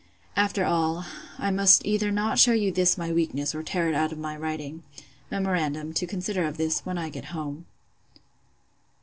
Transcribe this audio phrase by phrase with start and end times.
[0.35, 1.05] After all,
[1.37, 4.35] I must either not shew you this my weakness, or tear it out of my
[4.35, 4.81] writing.
[5.29, 7.67] Memorandum: to consider of this, when I get home.